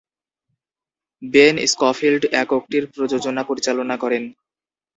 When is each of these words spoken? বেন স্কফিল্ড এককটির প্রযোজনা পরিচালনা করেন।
বেন 1.21 1.55
স্কফিল্ড 1.65 2.23
এককটির 2.33 2.83
প্রযোজনা 2.87 3.41
পরিচালনা 3.43 3.95
করেন। 3.97 4.23